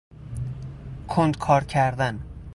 [1.07, 2.19] کند کار کردن